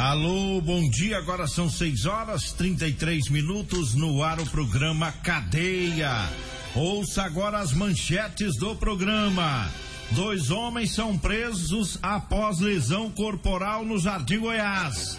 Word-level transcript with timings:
Alô, 0.00 0.62
bom 0.62 0.88
dia. 0.88 1.18
Agora 1.18 1.46
são 1.46 1.68
6 1.68 2.06
horas 2.06 2.52
33 2.52 3.28
minutos 3.28 3.94
no 3.94 4.22
ar 4.22 4.40
o 4.40 4.46
programa 4.46 5.12
Cadeia. 5.12 6.26
Ouça 6.74 7.22
agora 7.22 7.58
as 7.58 7.74
manchetes 7.74 8.56
do 8.56 8.74
programa. 8.74 9.70
Dois 10.12 10.50
homens 10.50 10.94
são 10.94 11.18
presos 11.18 11.98
após 12.02 12.60
lesão 12.60 13.10
corporal 13.10 13.84
no 13.84 13.98
Jardim 13.98 14.38
Goiás. 14.38 15.18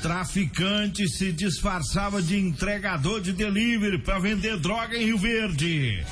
Traficante 0.00 1.06
se 1.10 1.30
disfarçava 1.30 2.22
de 2.22 2.38
entregador 2.38 3.20
de 3.20 3.34
delivery 3.34 3.98
para 3.98 4.18
vender 4.18 4.56
droga 4.56 4.96
em 4.96 5.04
Rio 5.04 5.18
Verde. 5.18 6.02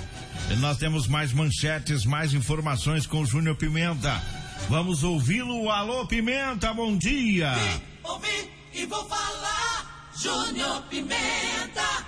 E 0.50 0.56
nós 0.56 0.77
temos 0.77 1.09
mais 1.09 1.33
manchetes, 1.33 2.05
mais 2.05 2.34
informações 2.34 3.06
com 3.06 3.23
o 3.23 3.27
Júnior 3.27 3.56
Pimenta. 3.56 4.23
Vamos 4.69 5.02
ouvi-lo. 5.02 5.70
Alô, 5.70 6.06
Pimenta, 6.06 6.75
bom 6.75 6.95
dia. 6.98 7.55
Vi, 8.04 8.10
ouvi 8.10 8.50
e 8.74 8.86
vou 8.86 9.04
falar. 9.06 10.10
Júnior 10.16 10.82
Pimenta. 10.82 12.06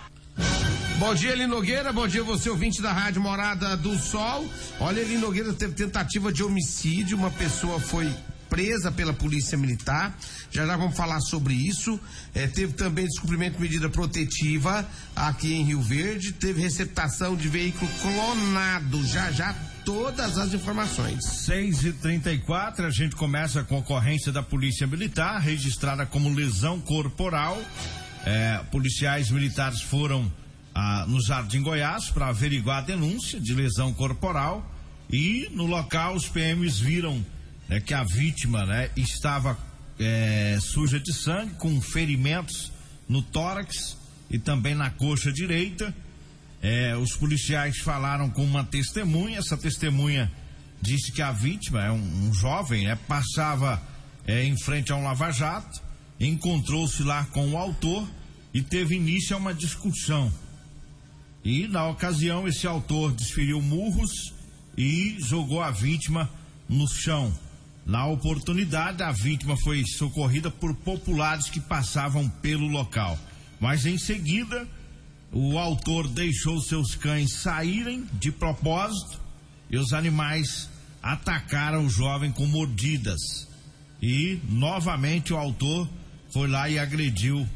Bom 0.99 1.15
dia, 1.15 1.33
Eli 1.33 1.47
Nogueira. 1.47 1.93
Bom 1.93 2.07
dia, 2.07 2.23
você 2.23 2.49
ouvinte 2.49 2.81
da 2.81 2.93
Rádio 2.93 3.21
Morada 3.21 3.77
do 3.77 3.99
Sol. 3.99 4.47
Olha, 4.81 5.01
Eli 5.01 5.17
Nogueira 5.17 5.53
teve 5.53 5.75
tentativa 5.75 6.33
de 6.33 6.43
homicídio. 6.43 7.17
Uma 7.17 7.31
pessoa 7.31 7.81
foi 7.81 8.15
presa 8.49 8.91
pela 8.91 9.13
Polícia 9.13 9.57
Militar. 9.57 10.17
Já 10.51 10.67
já 10.67 10.77
vamos 10.77 10.97
falar 10.97 11.21
sobre 11.21 11.55
isso. 11.55 11.99
É, 12.35 12.47
teve 12.47 12.73
também 12.73 13.07
descumprimento 13.07 13.57
de 13.57 13.63
medida 13.63 13.89
protetiva 13.89 14.87
aqui 15.15 15.53
em 15.55 15.65
Rio 15.65 15.81
Verde. 15.81 16.33
Teve 16.33 16.63
receptação 16.63 17.37
de 17.37 17.49
veículo 17.49 17.91
clonado. 18.01 19.05
Já 19.07 19.31
já 19.31 19.55
todas 19.85 20.37
as 20.37 20.53
informações. 20.53 21.25
6 21.25 21.85
e 21.85 21.93
34 21.93 22.87
a 22.87 22.91
gente 22.91 23.15
começa 23.15 23.63
com 23.63 23.77
a 23.77 23.79
ocorrência 23.79 24.33
da 24.33 24.43
Polícia 24.43 24.87
Militar, 24.87 25.41
registrada 25.41 26.05
como 26.05 26.29
lesão 26.35 26.81
corporal. 26.81 27.57
É, 28.25 28.61
policiais 28.73 29.31
militares 29.31 29.81
foram 29.81 30.31
ah, 30.75 31.07
no 31.07 31.25
Jardim 31.25 31.63
Goiás 31.63 32.11
para 32.11 32.27
averiguar 32.27 32.79
a 32.79 32.87
denúncia 32.87 33.41
de 33.41 33.55
lesão 33.55 33.95
corporal 33.95 34.69
e 35.09 35.49
no 35.53 35.65
local 35.65 36.17
os 36.17 36.29
PMs 36.29 36.81
viram 36.81 37.25
né, 37.69 37.81
que 37.81 37.95
a 37.95 38.05
vítima 38.05 38.65
né, 38.65 38.91
estava 38.97 39.59
é, 39.99 40.59
suja 40.61 41.01
de 41.01 41.13
sangue, 41.13 41.55
com 41.55 41.81
ferimentos 41.81 42.73
no 43.09 43.23
tórax 43.23 43.97
e 44.31 44.39
também 44.39 44.75
na 44.75 44.91
coxa 44.91 45.33
direita. 45.33 45.95
É, 46.63 46.97
os 46.97 47.17
policiais 47.17 47.79
falaram 47.79 48.31
com 48.31 48.45
uma 48.45 48.65
testemunha. 48.65 49.39
Essa 49.39 49.57
testemunha 49.57 50.31
disse 50.81 51.13
que 51.13 51.23
a 51.23 51.33
vítima 51.33 51.85
é 51.85 51.91
um, 51.91 52.29
um 52.29 52.35
jovem, 52.35 52.85
né, 52.85 52.99
passava 53.07 53.83
é, 54.27 54.45
em 54.45 54.59
frente 54.59 54.93
a 54.93 54.97
um 54.97 55.05
lava-jato, 55.05 55.81
encontrou-se 56.19 57.03
lá 57.03 57.25
com 57.27 57.53
o 57.53 57.57
autor 57.57 58.09
e 58.53 58.63
teve 58.63 58.97
início 58.97 59.37
a 59.37 59.39
uma 59.39 59.55
discussão. 59.55 60.33
E 61.45 61.69
na 61.69 61.87
ocasião 61.89 62.49
esse 62.49 62.67
autor 62.67 63.13
desferiu 63.13 63.63
murros 63.63 64.33
e 64.77 65.17
jogou 65.21 65.63
a 65.63 65.71
vítima 65.71 66.29
no 66.69 66.89
chão. 66.89 67.33
Na 67.87 68.05
oportunidade, 68.07 69.01
a 69.01 69.13
vítima 69.13 69.57
foi 69.63 69.85
socorrida 69.87 70.51
por 70.51 70.75
populares 70.75 71.49
que 71.49 71.61
passavam 71.61 72.29
pelo 72.29 72.67
local. 72.67 73.17
Mas 73.61 73.87
em 73.87 73.97
seguida, 73.97 74.67
o 75.33 75.57
autor 75.57 76.09
deixou 76.09 76.61
seus 76.61 76.97
cães 76.97 77.35
saírem 77.35 78.05
de 78.15 78.33
propósito 78.33 79.21
e 79.71 79.77
os 79.77 79.93
animais 79.93 80.69
atacaram 81.01 81.87
o 81.87 81.89
jovem 81.89 82.33
com 82.33 82.45
mordidas. 82.45 83.47
E 84.03 84.41
novamente 84.49 85.33
o 85.33 85.37
autor 85.37 85.89
foi 86.33 86.49
lá 86.49 86.69
e 86.69 86.81
agrediu 86.81 87.49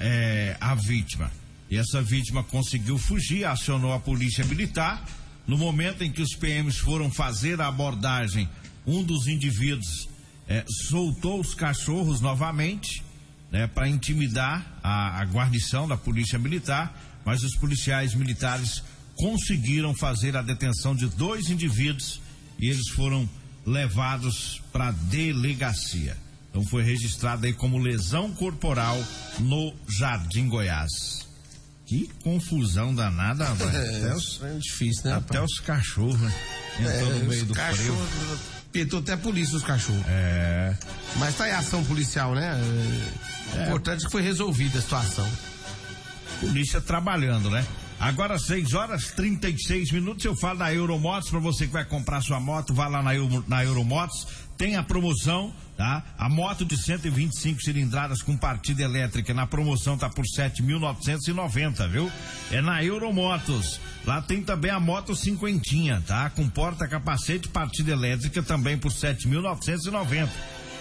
é, 0.00 0.56
a 0.60 0.74
vítima. 0.74 1.30
E 1.70 1.76
essa 1.76 2.02
vítima 2.02 2.42
conseguiu 2.42 2.98
fugir, 2.98 3.44
acionou 3.44 3.92
a 3.92 4.00
polícia 4.00 4.44
militar. 4.44 5.04
No 5.46 5.56
momento 5.56 6.02
em 6.02 6.10
que 6.10 6.22
os 6.22 6.34
PMs 6.34 6.78
foram 6.78 7.08
fazer 7.08 7.60
a 7.60 7.68
abordagem, 7.68 8.48
um 8.86 9.02
dos 9.02 9.26
indivíduos 9.26 10.08
é, 10.48 10.64
soltou 10.88 11.40
os 11.40 11.54
cachorros 11.54 12.20
novamente, 12.20 13.02
né, 13.50 13.66
para 13.66 13.88
intimidar 13.88 14.78
a, 14.82 15.20
a 15.20 15.24
guarnição 15.24 15.88
da 15.88 15.96
polícia 15.96 16.38
militar, 16.38 17.20
mas 17.24 17.42
os 17.42 17.56
policiais 17.56 18.14
militares 18.14 18.82
conseguiram 19.16 19.94
fazer 19.94 20.36
a 20.36 20.42
detenção 20.42 20.94
de 20.94 21.06
dois 21.08 21.50
indivíduos 21.50 22.20
e 22.58 22.68
eles 22.68 22.88
foram 22.90 23.28
levados 23.66 24.62
para 24.72 24.92
delegacia. 24.92 26.16
Então 26.50 26.64
foi 26.64 26.82
registrado 26.82 27.46
aí 27.46 27.52
como 27.52 27.78
lesão 27.78 28.32
corporal 28.32 28.96
no 29.40 29.74
Jardim 29.88 30.48
Goiás. 30.48 31.26
Que 31.84 32.08
confusão 32.22 32.94
danada, 32.94 33.44
rapaz. 33.48 33.74
É, 33.74 33.96
até 33.98 34.14
os, 34.14 34.42
é 34.42 34.58
difícil, 34.58 35.04
né? 35.04 35.16
até 35.16 35.34
rapaz? 35.38 35.50
os 35.50 35.60
cachorros, 35.60 36.20
né? 36.20 36.34
Entrou 36.80 37.10
É, 37.12 37.18
no 37.18 37.24
meio 37.26 37.44
do 37.44 37.54
cachorros, 37.54 38.08
frio. 38.08 38.55
Pintou 38.76 39.00
até 39.00 39.14
a 39.14 39.16
polícia 39.16 39.56
os 39.56 39.62
cachorros. 39.62 40.04
É. 40.06 40.74
Mas 41.16 41.34
tá 41.34 41.44
aí 41.44 41.52
a 41.52 41.60
ação 41.60 41.82
policial, 41.82 42.34
né? 42.34 42.60
É, 43.56 43.62
Importante 43.64 44.04
que 44.04 44.12
foi 44.12 44.20
resolvida 44.20 44.78
a 44.78 44.82
situação. 44.82 45.26
Polícia 46.40 46.78
trabalhando, 46.78 47.48
né? 47.48 47.64
Agora 47.98 48.38
6 48.38 48.74
horas 48.74 49.10
36 49.12 49.90
minutos, 49.90 50.24
eu 50.24 50.36
falo 50.36 50.58
da 50.58 50.72
Euromotos, 50.72 51.30
para 51.30 51.38
você 51.38 51.66
que 51.66 51.72
vai 51.72 51.84
comprar 51.84 52.20
sua 52.20 52.38
moto, 52.38 52.74
vá 52.74 52.88
lá 52.88 53.02
na, 53.02 53.12
na 53.48 53.64
Euromotos, 53.64 54.26
tem 54.58 54.76
a 54.76 54.82
promoção, 54.82 55.52
tá? 55.78 56.02
A 56.18 56.28
moto 56.28 56.64
de 56.64 56.76
125 56.76 57.62
cilindradas 57.62 58.20
com 58.20 58.36
partida 58.36 58.82
elétrica, 58.82 59.32
na 59.32 59.46
promoção 59.46 59.96
tá 59.96 60.10
por 60.10 60.24
7.990, 60.24 61.88
viu? 61.88 62.12
É 62.50 62.60
na 62.60 62.84
Euromotos. 62.84 63.80
Lá 64.04 64.20
tem 64.20 64.42
também 64.42 64.70
a 64.70 64.78
moto 64.78 65.16
cinquentinha, 65.16 66.02
tá? 66.06 66.28
Com 66.30 66.48
porta-capacete, 66.48 67.48
partida 67.48 67.92
elétrica 67.92 68.42
também 68.42 68.76
por 68.76 68.92
7.990. 68.92 70.28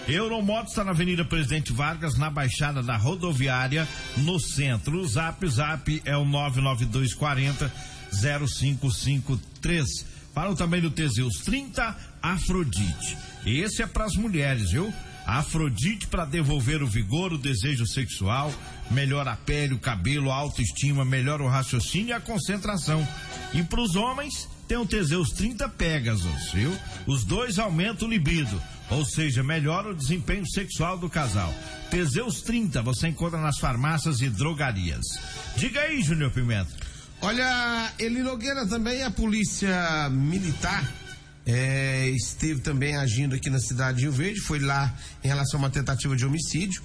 Euromotos 0.07 0.71
está 0.71 0.83
na 0.83 0.91
Avenida 0.91 1.25
Presidente 1.25 1.73
Vargas, 1.73 2.15
na 2.15 2.29
Baixada 2.29 2.83
da 2.83 2.95
Rodoviária, 2.95 3.87
no 4.17 4.39
centro. 4.39 4.99
O 4.99 5.07
zap 5.07 5.47
zap 5.47 6.01
é 6.05 6.15
o 6.15 6.23
99240 6.23 7.71
0553. 8.11 10.05
Falam 10.33 10.55
também 10.55 10.79
do 10.79 10.91
Teseus 10.91 11.37
30 11.43 11.95
Afrodite. 12.21 13.17
Esse 13.45 13.81
é 13.81 13.87
para 13.87 14.05
as 14.05 14.15
mulheres, 14.15 14.71
viu? 14.71 14.93
Afrodite 15.25 16.05
para 16.05 16.23
devolver 16.23 16.83
o 16.83 16.87
vigor, 16.87 17.33
o 17.33 17.37
desejo 17.37 17.87
sexual, 17.87 18.53
melhora 18.91 19.31
a 19.31 19.35
pele, 19.35 19.73
o 19.73 19.79
cabelo, 19.79 20.31
a 20.31 20.35
autoestima, 20.35 21.03
melhora 21.03 21.41
o 21.41 21.47
raciocínio 21.47 22.09
e 22.09 22.13
a 22.13 22.19
concentração. 22.19 23.05
E 23.53 23.63
para 23.63 23.81
os 23.81 23.95
homens, 23.95 24.47
tem 24.67 24.77
o 24.77 24.85
Teseus 24.85 25.29
30 25.29 25.69
Pegasus, 25.69 26.51
viu? 26.53 26.75
Os 27.05 27.23
dois 27.23 27.59
aumentam 27.59 28.07
o 28.07 28.11
libido, 28.11 28.61
ou 28.89 29.05
seja, 29.05 29.43
melhora 29.43 29.89
o 29.89 29.95
desempenho 29.95 30.45
sexual 30.47 30.97
do 30.97 31.09
casal. 31.09 31.53
Teseus 31.91 32.41
30 32.41 32.81
você 32.81 33.07
encontra 33.07 33.39
nas 33.39 33.57
farmácias 33.59 34.21
e 34.21 34.29
drogarias. 34.29 35.05
Diga 35.55 35.81
aí, 35.81 36.01
Júnior 36.01 36.31
Pimenta. 36.31 36.71
Olha, 37.21 37.91
Eli 37.99 38.21
Nogueira 38.21 38.67
também, 38.67 39.03
a 39.03 39.11
polícia 39.11 40.09
militar 40.09 40.91
é, 41.45 42.09
esteve 42.09 42.59
também 42.61 42.95
agindo 42.97 43.35
aqui 43.35 43.49
na 43.49 43.59
cidade 43.59 43.97
de 43.99 44.03
Rio 44.03 44.11
Verde, 44.11 44.39
foi 44.41 44.59
lá 44.59 44.93
em 45.23 45.27
relação 45.27 45.59
a 45.59 45.63
uma 45.63 45.69
tentativa 45.69 46.15
de 46.15 46.25
homicídio. 46.25 46.81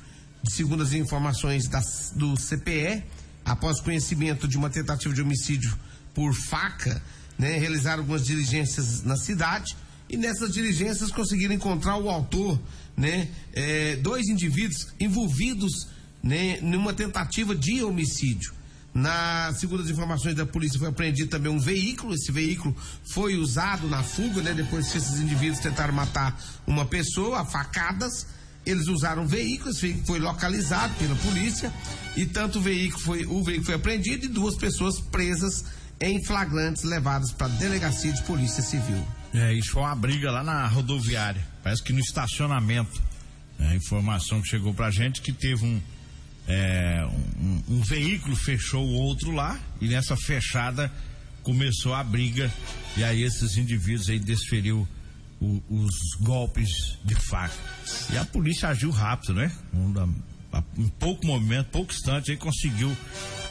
Segundo 0.48 0.82
as 0.82 0.92
informações 0.92 1.66
das- 1.68 2.12
do 2.14 2.36
CPE, 2.36 3.02
após 3.44 3.80
conhecimento 3.80 4.46
de 4.46 4.56
uma 4.56 4.70
tentativa 4.70 5.12
de 5.14 5.20
homicídio 5.20 5.76
por 6.14 6.32
faca, 6.34 7.02
né, 7.40 7.56
realizaram 7.56 8.02
algumas 8.02 8.26
diligências 8.26 9.02
na 9.02 9.16
cidade 9.16 9.74
e 10.10 10.16
nessas 10.18 10.52
diligências 10.52 11.10
conseguiram 11.10 11.54
encontrar 11.54 11.96
o 11.96 12.10
autor, 12.10 12.60
né, 12.94 13.28
é, 13.54 13.96
dois 13.96 14.28
indivíduos 14.28 14.88
envolvidos 15.00 15.88
né, 16.22 16.58
numa 16.60 16.92
tentativa 16.92 17.54
de 17.54 17.82
homicídio. 17.82 18.52
Na, 18.92 19.54
segundo 19.54 19.82
as 19.82 19.88
informações 19.88 20.34
da 20.34 20.44
polícia, 20.44 20.78
foi 20.78 20.88
apreendido 20.88 21.30
também 21.30 21.50
um 21.50 21.60
veículo. 21.60 22.12
Esse 22.12 22.30
veículo 22.30 22.76
foi 23.04 23.36
usado 23.36 23.88
na 23.88 24.02
fuga, 24.02 24.42
né? 24.42 24.52
Depois 24.52 24.90
que 24.90 24.98
esses 24.98 25.20
indivíduos 25.20 25.60
tentaram 25.60 25.94
matar 25.94 26.36
uma 26.66 26.84
pessoa, 26.84 27.40
a 27.40 27.44
facadas. 27.44 28.26
Eles 28.66 28.88
usaram 28.88 29.28
veículos, 29.28 29.76
esse 29.76 29.86
veículo 29.86 30.06
foi 30.06 30.18
localizado 30.18 30.92
pela 30.96 31.14
polícia 31.14 31.72
e 32.16 32.26
tanto 32.26 32.58
o 32.58 32.60
veículo 32.60 33.00
foi, 33.00 33.24
o 33.24 33.44
veículo 33.44 33.66
foi 33.66 33.74
apreendido 33.76 34.26
e 34.26 34.28
duas 34.28 34.56
pessoas 34.56 35.00
presas 35.00 35.64
em 36.00 36.24
flagrantes 36.24 36.82
levadas 36.82 37.30
para 37.32 37.46
a 37.46 37.50
delegacia 37.50 38.12
de 38.12 38.22
polícia 38.22 38.62
civil. 38.62 39.06
É, 39.34 39.52
isso 39.52 39.72
foi 39.72 39.82
uma 39.82 39.94
briga 39.94 40.30
lá 40.30 40.42
na 40.42 40.66
rodoviária, 40.66 41.44
parece 41.62 41.82
que 41.82 41.92
no 41.92 42.00
estacionamento. 42.00 43.00
É, 43.58 43.68
a 43.68 43.76
informação 43.76 44.40
que 44.40 44.48
chegou 44.48 44.72
pra 44.72 44.90
gente 44.90 45.20
que 45.20 45.32
teve 45.32 45.64
um, 45.64 45.80
é, 46.48 47.06
um, 47.38 47.76
um, 47.76 47.80
veículo 47.82 48.34
fechou 48.34 48.82
o 48.82 48.94
outro 48.94 49.30
lá 49.30 49.60
e 49.80 49.88
nessa 49.88 50.16
fechada 50.16 50.90
começou 51.42 51.94
a 51.94 52.02
briga 52.02 52.50
e 52.96 53.04
aí 53.04 53.22
esses 53.22 53.58
indivíduos 53.58 54.08
aí 54.08 54.18
desferiu 54.18 54.88
o, 55.40 55.62
os 55.68 55.94
golpes 56.20 56.70
de 57.04 57.14
faca. 57.14 57.54
E 58.12 58.16
a 58.16 58.24
polícia 58.24 58.68
agiu 58.68 58.90
rápido, 58.90 59.34
né? 59.34 59.52
Um, 59.74 60.14
em 60.76 60.88
pouco 60.88 61.26
momento, 61.26 61.68
pouco 61.70 61.92
instante, 61.92 62.30
aí 62.30 62.36
conseguiu 62.36 62.96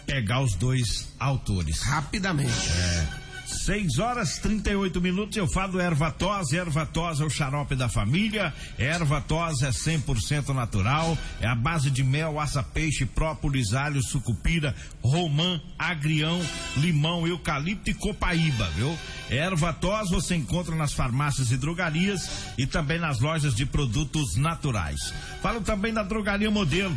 pegar 0.05 0.41
os 0.41 0.55
dois 0.55 1.13
autores. 1.19 1.81
Rapidamente. 1.81 2.49
É. 2.51 3.18
6 3.49 3.99
horas 3.99 4.37
38 4.39 5.01
minutos. 5.01 5.35
Eu 5.35 5.47
falo 5.47 5.79
erva 5.79 6.11
tos. 6.11 6.53
Erva 6.53 6.87
é 6.95 7.23
o 7.23 7.29
xarope 7.29 7.75
da 7.75 7.89
família. 7.89 8.53
Erva 8.77 9.21
tos 9.21 9.61
é 9.61 9.69
100% 9.69 10.49
natural. 10.49 11.17
É 11.41 11.47
a 11.47 11.55
base 11.55 11.89
de 11.89 12.03
mel, 12.03 12.39
aça, 12.39 12.61
peixe, 12.61 13.05
própolis, 13.05 13.73
alho, 13.73 14.01
sucupira, 14.03 14.75
romã, 15.01 15.59
agrião, 15.77 16.39
limão, 16.77 17.27
eucalipto 17.27 17.89
e 17.89 17.93
copaíba, 17.93 18.69
viu? 18.75 18.97
Erva 19.29 19.73
tos 19.73 20.09
você 20.09 20.35
encontra 20.35 20.75
nas 20.75 20.93
farmácias 20.93 21.51
e 21.51 21.57
drogarias 21.57 22.29
e 22.57 22.65
também 22.65 22.99
nas 22.99 23.19
lojas 23.19 23.55
de 23.55 23.65
produtos 23.65 24.35
naturais. 24.35 25.13
Falo 25.41 25.61
também 25.61 25.93
da 25.93 26.03
drogaria 26.03 26.51
modelo. 26.51 26.95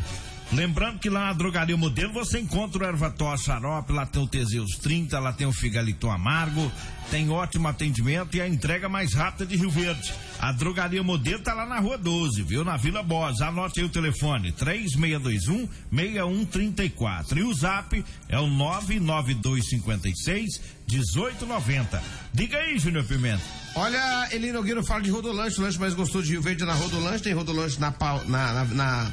Lembrando 0.54 0.98
que 0.98 1.08
lá 1.08 1.26
na 1.26 1.32
Drogaria 1.32 1.78
Modelo 1.78 2.12
você 2.12 2.38
encontra 2.38 2.84
o 2.84 2.86
Ervató 2.86 3.34
Xarope, 3.38 3.90
lá 3.90 4.04
tem 4.04 4.22
o 4.22 4.26
Teseus 4.26 4.76
30, 4.76 5.18
lá 5.18 5.32
tem 5.32 5.46
o 5.46 5.52
Figaliton 5.52 6.10
Amargo, 6.10 6.70
tem 7.10 7.30
ótimo 7.30 7.68
atendimento 7.68 8.36
e 8.36 8.42
a 8.42 8.46
entrega 8.46 8.86
mais 8.86 9.14
rápida 9.14 9.46
de 9.46 9.56
Rio 9.56 9.70
Verde. 9.70 10.12
A 10.38 10.52
Drogaria 10.52 11.02
Modelo 11.02 11.42
tá 11.42 11.54
lá 11.54 11.64
na 11.64 11.78
Rua 11.78 11.96
12, 11.96 12.42
viu? 12.42 12.62
Na 12.64 12.76
Vila 12.76 13.02
Bos. 13.02 13.40
Anote 13.40 13.80
aí 13.80 13.86
o 13.86 13.88
telefone, 13.88 14.52
3621 14.52 15.66
6134. 15.90 17.38
E 17.38 17.44
o 17.44 17.54
zap 17.54 18.04
é 18.28 18.38
o 18.38 18.46
99256 18.46 20.60
1890. 20.86 22.02
Diga 22.34 22.58
aí, 22.58 22.78
Júnior 22.78 23.04
Pimenta. 23.04 23.42
Olha, 23.74 24.28
Eli 24.30 24.52
Nogueira 24.52 24.82
fala 24.82 25.00
de 25.00 25.10
Rodolanche, 25.10 25.58
o 25.58 25.62
lanche 25.62 25.78
mais 25.78 25.94
gostoso 25.94 26.26
de 26.26 26.32
Rio 26.32 26.42
Verde 26.42 26.62
é 26.62 26.66
na 26.66 26.74
Rodolanche, 26.74 27.22
tem 27.22 27.32
Rodolanche 27.32 27.80
na, 27.80 27.94
na, 28.28 28.52
na, 28.52 28.64
na 28.66 29.10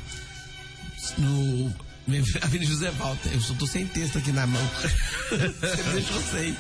no 1.17 1.73
Avenida 2.41 2.71
José 2.71 2.91
Walter. 2.91 3.33
Eu 3.33 3.41
só 3.41 3.53
tô 3.53 3.67
sem 3.67 3.85
texto 3.85 4.17
aqui 4.17 4.31
na 4.31 4.47
mão. 4.47 4.61
Você 5.29 5.83
deixou 5.91 6.21
sem. 6.21 6.55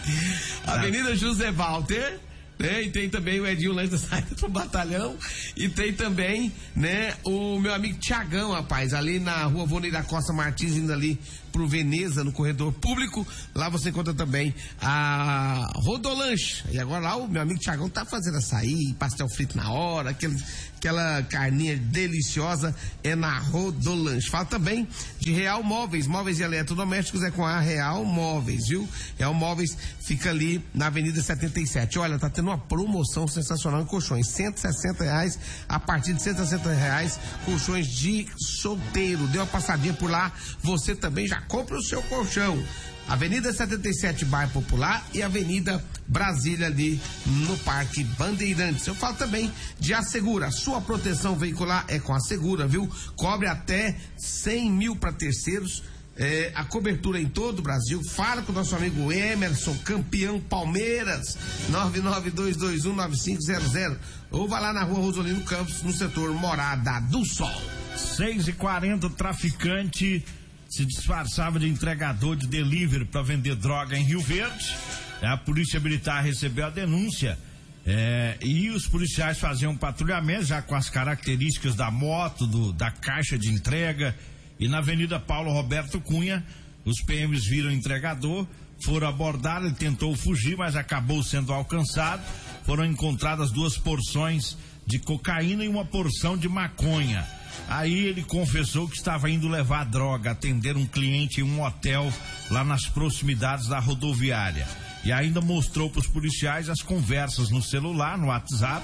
Avenida 0.65 1.15
José 1.15 1.51
Walter. 1.51 2.19
Né? 2.59 2.83
E 2.83 2.89
tem 2.89 3.09
também 3.09 3.39
o 3.39 3.47
Edinho 3.47 3.71
Lange 3.71 3.91
da 3.91 3.97
saída 3.97 4.35
pro 4.35 4.49
batalhão. 4.49 5.15
E 5.55 5.69
tem 5.69 5.93
também, 5.93 6.51
né, 6.75 7.15
o 7.23 7.57
meu 7.57 7.73
amigo 7.73 7.97
Tiagão, 7.99 8.51
rapaz, 8.51 8.93
ali 8.93 9.17
na 9.17 9.45
rua 9.45 9.65
Vonei 9.65 9.89
da 9.89 10.03
Costa 10.03 10.33
Martins, 10.33 10.75
indo 10.75 10.91
ali 10.91 11.17
pro 11.51 11.67
Veneza, 11.67 12.23
no 12.23 12.31
corredor 12.31 12.71
público. 12.73 13.25
Lá 13.53 13.69
você 13.69 13.89
encontra 13.89 14.13
também 14.13 14.53
a 14.81 15.69
Rodolanche. 15.75 16.63
E 16.71 16.79
agora 16.79 17.01
lá 17.01 17.15
o 17.15 17.27
meu 17.27 17.41
amigo 17.41 17.59
Tiagão 17.59 17.89
tá 17.89 18.05
fazendo 18.05 18.37
açaí, 18.37 18.93
pastel 18.97 19.27
frito 19.29 19.57
na 19.57 19.71
hora, 19.71 20.11
aquele, 20.11 20.41
aquela 20.77 21.21
carninha 21.23 21.77
deliciosa 21.77 22.75
é 23.03 23.15
na 23.15 23.37
Rodolanche. 23.39 24.29
Fala 24.29 24.45
também 24.45 24.87
de 25.19 25.31
Real 25.31 25.63
Móveis, 25.63 26.07
móveis 26.07 26.39
e 26.39 26.43
eletrodomésticos 26.43 27.23
é 27.23 27.31
com 27.31 27.45
a 27.45 27.59
Real 27.59 28.03
Móveis, 28.05 28.67
viu? 28.67 28.87
Real 29.17 29.33
Móveis 29.33 29.77
fica 30.01 30.29
ali 30.29 30.63
na 30.73 30.87
Avenida 30.87 31.21
77. 31.21 31.99
Olha, 31.99 32.17
tá 32.17 32.29
tendo 32.29 32.47
uma 32.47 32.57
promoção 32.57 33.27
sensacional 33.27 33.81
em 33.81 33.85
colchões, 33.85 34.27
160 34.29 35.03
reais 35.03 35.39
a 35.67 35.79
partir 35.79 36.13
de 36.13 36.21
160 36.21 36.71
reais, 36.73 37.19
colchões 37.45 37.87
de 37.87 38.27
solteiro. 38.37 39.27
Deu 39.27 39.41
uma 39.41 39.47
passadinha 39.47 39.93
por 39.93 40.09
lá, 40.09 40.31
você 40.63 40.95
também 40.95 41.27
já 41.27 41.38
compra 41.41 41.77
o 41.77 41.83
seu 41.83 42.01
colchão. 42.03 42.63
Avenida 43.09 43.51
77, 43.51 44.23
Bairro 44.25 44.51
Popular 44.51 45.03
e 45.13 45.23
Avenida 45.23 45.83
Brasília 46.07 46.67
ali 46.67 47.01
no 47.25 47.57
Parque 47.59 48.03
Bandeirantes. 48.03 48.85
Eu 48.85 48.93
falo 48.93 49.15
também 49.15 49.51
de 49.79 49.95
Assegura. 49.95 50.51
Sua 50.51 50.79
proteção 50.79 51.35
veicular 51.35 51.85
é 51.87 51.97
com 51.97 52.13
a 52.13 52.19
Segura, 52.19 52.67
viu? 52.67 52.87
Cobre 53.15 53.47
até 53.47 53.97
100 54.15 54.71
mil 54.71 54.95
para 54.95 55.11
terceiros. 55.11 55.81
É, 56.15 56.51
a 56.53 56.63
cobertura 56.65 57.19
em 57.19 57.27
todo 57.27 57.57
o 57.59 57.63
Brasil. 57.63 58.03
Fala 58.03 58.41
com 58.41 58.51
o 58.51 58.55
nosso 58.55 58.75
amigo 58.75 59.09
Emerson, 59.11 59.75
campeão 59.85 60.39
Palmeiras, 60.39 61.37
992219500. 61.71 63.97
Ou 64.29 64.47
vai 64.47 64.61
lá 64.61 64.73
na 64.73 64.83
rua 64.83 64.99
Rosolino 64.99 65.43
Campos, 65.45 65.81
no 65.81 65.93
setor 65.93 66.31
Morada 66.33 66.99
do 67.09 67.25
Sol. 67.25 67.49
6 67.95 68.49
e 68.49 68.53
40 68.53 69.09
traficante 69.11 70.25
se 70.69 70.85
disfarçava 70.85 71.59
de 71.59 71.67
entregador 71.67 72.35
de 72.35 72.47
delivery 72.47 73.05
para 73.05 73.23
vender 73.23 73.55
droga 73.55 73.97
em 73.97 74.03
Rio 74.03 74.21
Verde. 74.21 74.75
A 75.21 75.35
polícia 75.35 75.79
militar 75.79 76.23
recebeu 76.23 76.67
a 76.67 76.69
denúncia 76.69 77.37
é, 77.85 78.37
e 78.41 78.69
os 78.69 78.87
policiais 78.87 79.39
faziam 79.39 79.71
um 79.71 79.77
patrulhamento 79.77 80.45
já 80.45 80.61
com 80.61 80.75
as 80.75 80.89
características 80.89 81.75
da 81.75 81.89
moto, 81.89 82.45
do, 82.45 82.71
da 82.71 82.91
caixa 82.91 83.37
de 83.37 83.49
entrega. 83.49 84.15
E 84.59 84.67
na 84.67 84.77
Avenida 84.77 85.19
Paulo 85.19 85.51
Roberto 85.51 85.99
Cunha, 85.99 86.45
os 86.85 87.01
PMs 87.01 87.47
viram 87.47 87.69
o 87.69 87.73
entregador, 87.73 88.45
foram 88.83 89.07
abordar, 89.07 89.63
ele 89.63 89.73
tentou 89.73 90.15
fugir, 90.15 90.55
mas 90.55 90.75
acabou 90.75 91.23
sendo 91.23 91.51
alcançado. 91.51 92.21
Foram 92.63 92.85
encontradas 92.85 93.49
duas 93.49 93.75
porções 93.77 94.55
de 94.89 94.97
cocaína 94.97 95.63
e 95.63 95.67
uma 95.67 95.85
porção 95.85 96.35
de 96.35 96.49
maconha. 96.49 97.23
Aí 97.67 98.07
ele 98.07 98.23
confessou 98.23 98.87
que 98.87 98.97
estava 98.97 99.29
indo 99.29 99.47
levar 99.47 99.85
droga, 99.85 100.31
atender 100.31 100.75
um 100.75 100.85
cliente 100.85 101.41
em 101.41 101.43
um 101.43 101.63
hotel 101.63 102.11
lá 102.49 102.63
nas 102.63 102.87
proximidades 102.87 103.67
da 103.67 103.77
rodoviária. 103.77 104.67
E 105.05 105.11
ainda 105.11 105.41
mostrou 105.41 105.91
para 105.91 105.99
os 105.99 106.07
policiais 106.07 106.69
as 106.69 106.81
conversas 106.81 107.51
no 107.51 107.61
celular, 107.61 108.17
no 108.17 108.27
WhatsApp, 108.27 108.83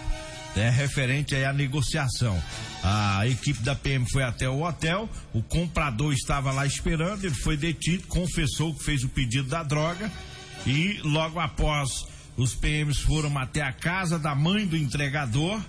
é, 0.56 0.69
referente 0.69 1.36
à 1.36 1.52
negociação. 1.52 2.40
A 2.84 3.28
equipe 3.28 3.63
da 3.63 3.75
PM 3.75 4.07
foi 4.07 4.22
até 4.22 4.48
o 4.48 4.63
hotel, 4.63 5.10
o 5.34 5.42
comprador 5.42 6.13
estava 6.13 6.52
lá 6.52 6.68
esperando, 6.68 7.25
ele 7.25 7.34
foi 7.34 7.57
detido, 7.57 8.06
confessou 8.06 8.75
que 8.75 8.84
fez 8.84 9.04
o 9.04 9.10
pedido 9.10 9.50
da 9.50 9.63
droga 9.63 10.12
e 10.68 11.00
logo 11.04 11.40
após 11.40 11.90
os 12.38 12.54
PMs 12.54 13.00
foram 13.00 13.35
até 13.40 13.64
a 13.64 13.74
casa 13.74 14.19
da 14.19 14.35
mãe 14.35 14.68
do 14.68 14.78
entregador 14.78 15.59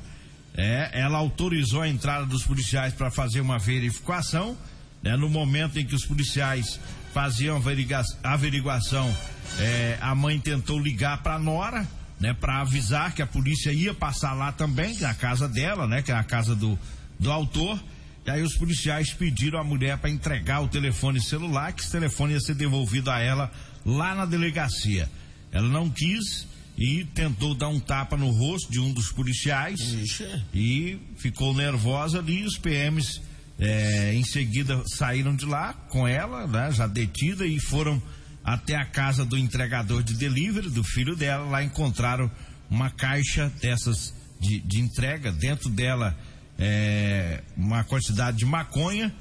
é, 0.56 0.90
ela 0.92 1.18
autorizou 1.18 1.82
a 1.82 1.88
entrada 1.88 2.24
dos 2.24 2.44
policiais 2.44 2.94
para 2.94 3.10
fazer 3.10 3.40
uma 3.40 3.58
verificação. 3.58 4.56
Né, 5.02 5.16
no 5.16 5.28
momento 5.28 5.78
em 5.78 5.86
que 5.86 5.94
os 5.94 6.04
policiais 6.04 6.80
faziam 7.12 7.56
a 7.56 8.32
averiguação, 8.32 9.14
é, 9.58 9.98
a 10.00 10.14
mãe 10.14 10.40
tentou 10.40 10.78
ligar 10.80 11.22
para 11.22 11.34
a 11.34 11.38
Nora, 11.38 11.86
né, 12.18 12.34
para 12.34 12.60
avisar 12.60 13.14
que 13.14 13.22
a 13.22 13.26
polícia 13.26 13.72
ia 13.72 13.94
passar 13.94 14.32
lá 14.32 14.50
também, 14.50 14.98
na 14.98 15.14
casa 15.14 15.46
dela, 15.48 15.86
né, 15.86 16.02
que 16.02 16.10
é 16.10 16.14
a 16.14 16.24
casa 16.24 16.56
do, 16.56 16.78
do 17.20 17.30
autor. 17.30 17.78
E 18.26 18.30
aí 18.30 18.42
os 18.42 18.56
policiais 18.56 19.12
pediram 19.12 19.60
à 19.60 19.64
mulher 19.64 19.96
para 19.98 20.10
entregar 20.10 20.60
o 20.60 20.68
telefone 20.68 21.22
celular, 21.22 21.72
que 21.72 21.82
esse 21.82 21.92
telefone 21.92 22.32
ia 22.32 22.40
ser 22.40 22.54
devolvido 22.54 23.10
a 23.10 23.20
ela 23.20 23.52
lá 23.84 24.14
na 24.14 24.24
delegacia. 24.24 25.08
Ela 25.52 25.68
não 25.68 25.88
quis, 25.88 26.48
e 26.76 27.04
tentou 27.04 27.54
dar 27.54 27.68
um 27.68 27.80
tapa 27.80 28.16
no 28.16 28.30
rosto 28.30 28.70
de 28.70 28.78
um 28.78 28.92
dos 28.92 29.10
policiais 29.10 29.80
Ixi. 29.80 30.44
e 30.52 30.98
ficou 31.16 31.54
nervosa 31.54 32.18
ali. 32.18 32.44
Os 32.44 32.58
PMs 32.58 33.22
é, 33.58 34.12
em 34.14 34.24
seguida 34.24 34.82
saíram 34.86 35.34
de 35.34 35.46
lá 35.46 35.72
com 35.72 36.06
ela, 36.06 36.46
né, 36.46 36.70
já 36.72 36.86
detida, 36.86 37.46
e 37.46 37.58
foram 37.58 38.00
até 38.44 38.76
a 38.76 38.84
casa 38.84 39.24
do 39.24 39.38
entregador 39.38 40.02
de 40.02 40.14
delivery, 40.14 40.68
do 40.68 40.84
filho 40.84 41.16
dela. 41.16 41.46
Lá 41.46 41.62
encontraram 41.62 42.30
uma 42.68 42.90
caixa 42.90 43.50
dessas 43.60 44.12
de, 44.38 44.60
de 44.60 44.80
entrega, 44.80 45.32
dentro 45.32 45.70
dela 45.70 46.16
é, 46.58 47.42
uma 47.56 47.84
quantidade 47.84 48.36
de 48.36 48.44
maconha 48.44 49.14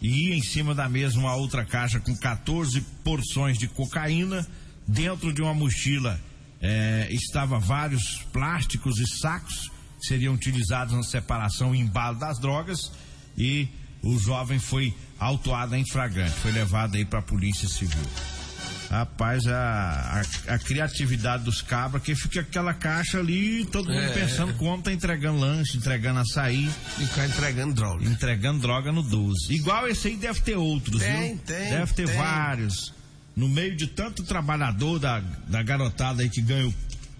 e 0.00 0.32
em 0.32 0.42
cima 0.42 0.74
da 0.74 0.88
mesa 0.88 1.18
uma 1.18 1.34
outra 1.34 1.64
caixa 1.64 2.00
com 2.00 2.16
14 2.16 2.80
porções 3.04 3.58
de 3.58 3.68
cocaína 3.68 4.46
dentro 4.86 5.32
de 5.32 5.42
uma 5.42 5.54
mochila 5.54 6.18
é, 6.62 7.08
estava 7.10 7.58
vários 7.58 8.18
plásticos 8.32 8.98
e 9.00 9.06
sacos 9.18 9.68
que 10.00 10.06
seriam 10.06 10.34
utilizados 10.34 10.94
na 10.94 11.02
separação 11.02 11.74
e 11.74 11.80
embalo 11.80 12.18
das 12.18 12.38
drogas 12.38 12.92
e 13.36 13.68
o 14.02 14.18
jovem 14.18 14.58
foi 14.58 14.94
autuado 15.18 15.74
em 15.76 15.84
flagrante, 15.84 16.32
foi 16.40 16.52
levado 16.52 16.96
aí 16.96 17.04
para 17.04 17.18
a 17.18 17.22
Polícia 17.22 17.68
Civil. 17.68 18.02
Rapaz, 18.90 19.46
a, 19.46 20.22
a, 20.48 20.54
a 20.54 20.58
criatividade 20.58 21.44
dos 21.44 21.62
cabras, 21.62 22.02
que 22.02 22.14
fica 22.14 22.40
aquela 22.40 22.74
caixa 22.74 23.18
ali, 23.20 23.64
todo 23.64 23.88
mundo 23.90 24.02
É. 24.02 24.08
pensando 24.12 24.52
que 24.52 24.62
o 24.62 24.66
homem 24.66 24.82
tá 24.82 24.92
entregando 24.92 25.38
lanche, 25.38 25.78
entregando 25.78 26.20
açaí, 26.20 26.68
Ficar 26.98 27.26
entregando 27.26 27.72
droga. 27.74 28.04
entregando 28.04 28.60
droga 28.60 28.92
no 28.92 29.02
12. 29.02 29.54
Igual 29.54 29.88
esse 29.88 30.08
aí 30.08 30.16
deve 30.16 30.40
ter 30.42 30.56
outros, 30.58 31.00
Tem, 31.00 31.28
viu? 31.28 31.38
tem, 31.38 31.70
Deve 31.70 31.94
ter 31.94 32.06
tem. 32.06 32.16
vários. 32.18 32.92
No 33.34 33.48
meio 33.48 33.74
de 33.76 33.86
tanto 33.86 34.22
trabalhador 34.24 34.98
da, 34.98 35.20
da 35.48 35.62
garotada 35.62 36.22
aí 36.22 36.28
que 36.28 36.40
ganha 36.42 36.66
o, 36.68 36.74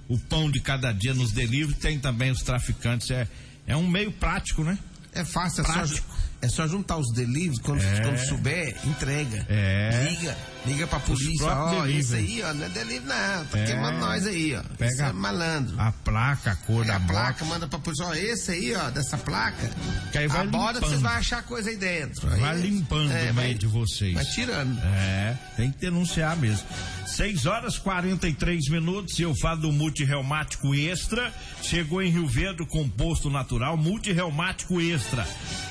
o 0.08 0.18
pão 0.18 0.50
de 0.50 0.60
cada 0.60 0.92
dia 0.92 1.14
nos 1.14 1.32
delivery, 1.32 1.74
tem 1.78 1.98
também 1.98 2.30
os 2.30 2.42
traficantes. 2.42 3.10
É, 3.10 3.26
é 3.66 3.76
um 3.76 3.86
meio 3.88 4.12
prático, 4.12 4.62
né? 4.62 4.78
É 5.14 5.24
fácil, 5.24 5.62
é 5.62 5.66
só, 5.66 5.72
Prático. 5.72 5.96
ju- 5.96 6.18
é 6.42 6.48
só 6.48 6.66
juntar 6.68 6.96
os 6.96 7.12
deliveries, 7.14 7.58
quando, 7.60 7.82
É. 7.82 8.00
quando 8.02 8.18
souber, 8.18 8.76
entrega. 8.86 9.46
É. 9.48 10.08
Liga, 10.10 10.36
liga 10.66 10.86
pra 10.86 11.00
polícia, 11.00 11.46
ó, 11.46 11.86
isso 11.86 12.14
aí, 12.14 12.42
ó, 12.42 12.54
não 12.54 12.66
é 12.66 12.68
delivery 12.68 13.04
não, 13.06 13.44
tá 13.46 13.58
É. 13.58 13.64
queimando 13.64 13.98
nós 13.98 14.26
aí, 14.26 14.54
ó. 14.54 14.62
Pega 14.78 14.92
Isso 14.92 15.02
é 15.02 15.12
malandro. 15.12 15.74
A 15.80 15.90
placa, 15.92 16.52
a 16.52 16.56
cor 16.56 16.84
da 16.84 16.96
a 16.96 17.00
placa, 17.00 17.44
manda 17.44 17.66
pra 17.66 17.78
polícia, 17.78 18.06
ó, 18.06 18.14
esse 18.14 18.50
aí, 18.52 18.74
ó, 18.74 18.90
dessa 18.90 19.18
placa, 19.18 19.70
Que 20.12 20.18
aí 20.18 20.28
vai 20.28 20.42
a 20.42 20.44
borda 20.44 20.74
limpando. 20.74 20.88
vocês 20.90 21.02
vão 21.02 21.10
achar 21.12 21.42
coisa 21.42 21.70
aí 21.70 21.76
dentro. 21.76 22.32
Aí, 22.32 22.40
Vai 22.40 22.56
limpando 22.60 23.12
é, 23.12 23.30
o 23.30 23.34
meio 23.34 23.54
de 23.58 23.66
vocês. 23.66 24.14
Vai 24.14 24.24
tirando. 24.24 24.78
É, 24.84 25.36
tem 25.56 25.70
que 25.72 25.78
denunciar 25.78 26.36
mesmo. 26.36 26.66
6 27.06 27.44
horas 27.46 27.76
43 27.76 28.68
minutos 28.70 29.18
e 29.18 29.22
eu 29.22 29.34
falo 29.34 29.60
do 29.62 29.72
multirreumático 29.72 30.74
extra. 30.74 31.32
Chegou 31.62 32.00
em 32.02 32.10
Rio 32.10 32.26
Verde 32.26 32.64
com 32.66 32.88
posto 32.88 33.28
natural 33.28 33.76
multirreumático 33.76 34.80
extra. 34.80 35.26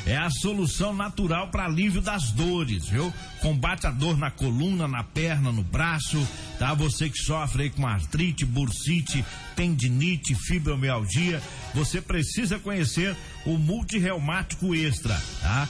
É 0.06 0.18
a 0.18 0.30
solução 0.30 0.94
natural 0.94 1.50
para 1.50 1.66
alívio 1.66 2.02
das 2.02 2.32
dores, 2.32 2.88
viu? 2.88 3.12
Combate 3.42 3.88
a 3.88 3.92
dor 3.92 4.18
na 4.18 4.30
coluna, 4.30 4.81
na 4.88 5.04
perna, 5.04 5.52
no 5.52 5.64
braço, 5.64 6.28
tá? 6.60 6.74
Você 6.74 7.10
que 7.10 7.18
sofre 7.18 7.64
aí 7.64 7.70
com 7.70 7.88
artrite, 7.88 8.46
bursite, 8.46 9.26
tendinite, 9.56 10.36
fibromialgia, 10.36 11.42
você 11.74 12.02
precisa 12.02 12.60
conhecer 12.60 13.16
o 13.46 13.58
multirreumático 13.58 14.74
extra, 14.76 15.22
tá? 15.42 15.68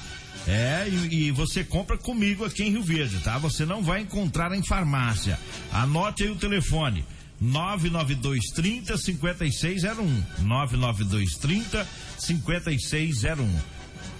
É, 0.48 0.88
e, 0.90 1.28
e 1.28 1.32
você 1.32 1.64
compra 1.64 1.98
comigo 1.98 2.44
aqui 2.46 2.64
em 2.64 2.72
Rio 2.72 2.84
Verde, 2.84 3.20
tá? 3.20 3.38
Você 3.38 3.66
não 3.66 3.84
vai 3.84 4.02
encontrar 4.02 4.52
em 4.54 4.66
farmácia. 4.66 5.40
Anote 5.72 6.24
aí 6.24 6.30
o 6.30 6.36
telefone. 6.36 7.06
99230 7.40 8.98
5601. 8.98 10.24
99230 10.44 11.88
5601. 12.18 13.60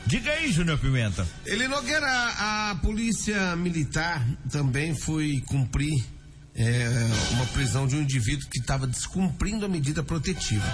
Diga 0.06 0.32
aí, 0.32 0.52
Júnior 0.52 0.78
Pimenta. 0.80 1.28
Ele 1.46 1.68
Nogueira, 1.68 2.08
a 2.10 2.76
polícia 2.82 3.56
militar 3.56 4.26
também 4.50 4.96
foi 4.96 5.42
cumprir 5.48 6.04
é, 6.56 6.88
uma 7.32 7.46
prisão 7.48 7.88
de 7.88 7.96
um 7.96 8.02
indivíduo 8.02 8.50
que 8.50 8.60
estava 8.60 8.86
descumprindo 8.88 9.66
a 9.66 9.70
medida 9.70 10.04
protetiva. 10.04 10.66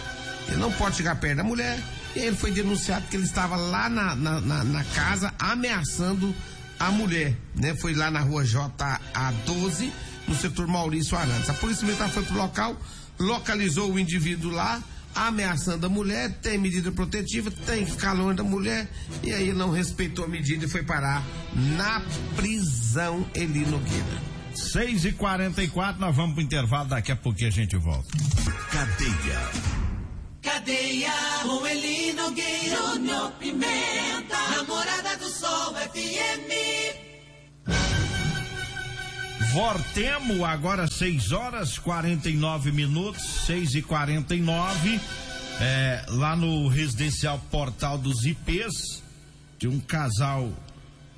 Ele 0.47 0.57
não 0.57 0.71
pode 0.71 0.95
chegar 0.95 1.15
perto 1.17 1.37
da 1.37 1.43
mulher 1.43 1.77
e 2.15 2.19
ele 2.19 2.35
foi 2.35 2.51
denunciado 2.51 3.05
que 3.07 3.15
ele 3.17 3.25
estava 3.25 3.55
lá 3.57 3.89
na, 3.89 4.15
na, 4.15 4.39
na- 4.41 4.63
na 4.63 4.83
casa 4.85 5.33
ameaçando 5.37 6.33
a 6.79 6.89
mulher, 6.89 7.35
né? 7.55 7.75
Foi 7.75 7.93
lá 7.93 8.09
na 8.09 8.21
rua 8.21 8.43
JA12, 8.43 9.91
no 10.27 10.35
setor 10.35 10.67
Maurício 10.67 11.17
Arantes. 11.17 11.49
A 11.49 11.53
polícia 11.53 11.85
militar 11.85 12.09
foi 12.09 12.23
pro 12.23 12.35
local, 12.37 12.79
localizou 13.19 13.91
o 13.91 13.99
indivíduo 13.99 14.51
lá, 14.51 14.81
ameaçando 15.17 15.85
a 15.85 15.89
mulher, 15.89 16.31
tem 16.41 16.57
medida 16.57 16.91
protetiva, 16.91 17.49
tem 17.49 17.83
que 17.83 17.91
ficar 17.91 18.13
longe 18.13 18.37
da 18.37 18.43
mulher, 18.43 18.87
e 19.23 19.33
aí 19.33 19.51
não 19.51 19.71
respeitou 19.71 20.25
a 20.25 20.27
medida 20.27 20.65
e 20.65 20.69
foi 20.69 20.83
parar 20.83 21.23
na 21.55 22.01
prisão 22.35 23.25
Eli 23.33 23.65
Nogueira. 23.65 24.37
6 24.53 25.05
e 25.05 25.11
44 25.11 25.99
nós 25.99 26.15
vamos 26.15 26.35
pro 26.35 26.43
intervalo, 26.43 26.89
daqui 26.89 27.11
a 27.11 27.15
pouquinho 27.15 27.49
a 27.49 27.51
gente 27.51 27.77
volta. 27.77 28.09
Cadeia. 28.71 29.51
Cadeia, 30.41 31.13
com 31.43 31.67
Eli 31.67 32.13
Nogueira, 32.13 32.77
Júnior 32.77 33.31
Pimenta, 33.33 34.37
Namorada 34.55 35.17
do 35.17 35.29
Sol 35.29 35.73
FM. 35.73 37.06
Vortemo, 39.51 40.45
agora 40.45 40.87
6 40.87 41.31
horas 41.31 41.77
49 41.77 42.71
minutos, 42.71 43.23
6 43.45 43.75
e 43.75 43.81
49 43.81 44.99
é, 45.59 46.05
lá 46.09 46.35
no 46.35 46.67
residencial 46.67 47.39
Portal 47.49 47.97
dos 47.97 48.25
IPs, 48.25 49.01
de 49.57 49.67
um 49.67 49.79
casal 49.79 50.51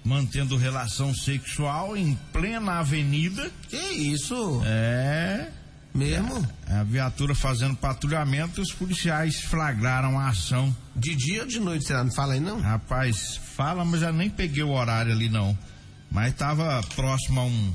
mantendo 0.03 0.55
relação 0.55 1.13
sexual 1.13 1.98
em 1.98 2.17
plena 2.31 2.79
avenida. 2.79 3.51
Que 3.67 3.77
isso? 3.77 4.62
É. 4.65 5.50
Mesmo? 5.93 6.48
A 6.67 6.83
viatura 6.83 7.33
fazendo 7.33 7.75
patrulhamento, 7.75 8.62
os 8.62 8.71
policiais 8.71 9.41
flagraram 9.41 10.19
a 10.19 10.29
ação. 10.29 10.75
De 10.95 11.15
dia 11.15 11.41
ou 11.41 11.48
de 11.48 11.59
noite, 11.59 11.86
será? 11.86 12.03
Não 12.03 12.12
fala 12.12 12.33
aí 12.33 12.39
não? 12.39 12.62
Rapaz, 12.62 13.39
fala, 13.55 13.83
mas 13.83 14.01
já 14.01 14.12
nem 14.12 14.29
peguei 14.29 14.63
o 14.63 14.71
horário 14.71 15.12
ali 15.12 15.29
não. 15.29 15.57
Mas 16.12 16.31
estava 16.31 16.81
próximo 16.95 17.41
a 17.41 17.43
um, 17.43 17.74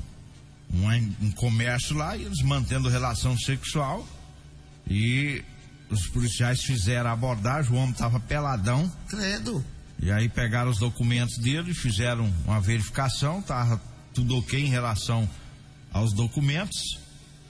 um, 0.72 1.26
um 1.26 1.30
comércio 1.32 1.96
lá 1.96 2.16
e 2.16 2.24
eles 2.24 2.42
mantendo 2.42 2.88
relação 2.88 3.36
sexual. 3.38 4.06
E 4.88 5.42
os 5.90 6.06
policiais 6.08 6.62
fizeram 6.62 7.10
a 7.10 7.12
abordagem, 7.12 7.72
o 7.72 7.76
homem 7.76 7.92
estava 7.92 8.20
peladão. 8.20 8.90
Credo. 9.08 9.64
E 10.00 10.10
aí 10.10 10.28
pegaram 10.28 10.70
os 10.70 10.78
documentos 10.78 11.38
dele, 11.38 11.72
fizeram 11.72 12.32
uma 12.44 12.60
verificação, 12.60 13.40
tava 13.40 13.80
tudo 14.12 14.36
ok 14.38 14.60
em 14.60 14.68
relação 14.68 15.28
aos 15.92 16.12
documentos. 16.12 16.98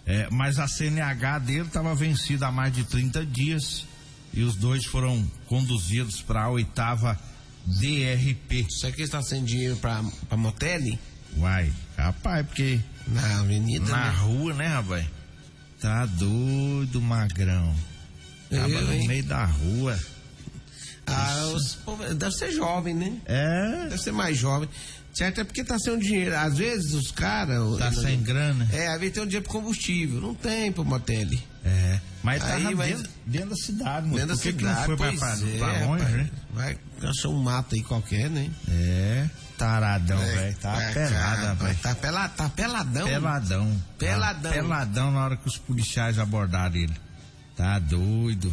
É, 0.06 0.28
mas 0.30 0.59
a 0.59 0.68
CNH 0.68 1.38
dele 1.38 1.66
estava 1.66 1.94
vencida 1.94 2.47
há 2.47 2.52
mais 2.52 2.75
de 2.75 2.85
30 2.85 3.25
dias 3.25 3.87
e 4.35 4.42
os 4.42 4.54
dois 4.54 4.85
foram 4.85 5.26
conduzidos 5.47 6.21
para 6.21 6.44
a 6.44 6.50
oitava 6.50 7.18
DRP. 7.66 8.66
Isso 8.68 8.87
aqui 8.87 9.02
está 9.02 9.23
sem 9.23 9.42
dinheiro 9.42 9.76
pra 9.76 10.02
motel? 10.37 10.99
Uai, 11.38 11.73
rapaz, 11.97 12.47
porque 12.47 12.80
Na 13.06 13.40
avenida, 13.40 13.84
na 13.90 14.11
né? 14.12 14.18
rua, 14.18 14.54
né, 14.54 14.66
rapaz? 14.68 15.06
Tá 15.80 16.06
doido, 16.06 17.00
magrão. 17.00 17.75
Tava 18.50 18.68
Eu, 18.68 18.82
no 18.87 18.92
hein? 18.92 19.06
meio 19.06 19.25
da 19.25 19.44
rua. 19.44 19.99
Ah, 21.06 21.52
os, 21.54 21.78
deve 22.16 22.32
ser 22.34 22.52
jovem, 22.52 22.94
né? 22.94 23.18
É, 23.26 23.88
Deve 23.90 23.99
ser 23.99 24.12
mais 24.12 24.37
jovem. 24.38 24.68
Certo 25.12 25.42
é 25.42 25.44
porque 25.44 25.62
tá 25.62 25.78
sem 25.78 25.92
o 25.92 25.99
dinheiro. 25.99 26.34
Às 26.37 26.56
vezes 26.56 26.92
os 26.94 27.11
caras. 27.11 27.78
tá 27.78 27.92
sem 27.92 28.20
grana. 28.23 28.66
É, 28.73 28.88
às 28.88 28.99
vezes 28.99 29.14
tem 29.14 29.23
um 29.23 29.26
dinheiro 29.26 29.44
pro 29.44 29.52
combustível. 29.61 30.20
Não 30.20 30.34
tem 30.34 30.73
pro 30.73 30.84
motel. 30.84 31.28
É, 31.64 32.00
mas 32.25 32.43
tá 32.43 32.54
Aí, 32.54 32.75
mas- 32.75 32.88
dentro, 32.97 33.11
dentro 33.26 33.50
da 33.50 33.57
cidade, 33.57 34.07
moço. 34.09 34.19
Dentro 34.26 34.28
da 34.28 34.35
Por 34.35 34.43
que, 34.43 34.52
que 34.52 34.59
cidade. 34.59 34.78
não 34.78 34.85
foi 34.85 34.97
pra, 34.97 35.12
pra, 35.12 35.28
é, 35.49 35.59
pra 35.59 35.87
longe, 35.87 36.04
né? 36.04 36.31
Vai 36.52 36.78
achar 37.02 37.28
um 37.28 37.43
mato 37.43 37.75
aí 37.76 37.83
qualquer, 37.85 38.31
né? 38.31 38.50
É, 38.69 39.26
taradão, 39.57 40.21
É, 40.23 40.33
velho. 40.35 40.57
Tá 40.57 40.83
é, 40.83 40.93
pelado, 40.93 41.14
cara, 41.14 41.49
rapaz. 41.49 41.81
Tá, 41.81 41.95
pela, 41.95 42.28
tá 42.28 42.49
peladão. 42.49 43.07
Peladão. 43.07 43.83
Peladão. 43.99 44.43
Tá 44.43 44.50
peladão 44.50 45.11
na 45.12 45.25
hora 45.25 45.37
que 45.37 45.47
os 45.47 45.59
policiais 45.59 46.19
abordaram 46.19 46.75
ele. 46.75 46.95
Tá 47.57 47.78
doido. 47.78 48.52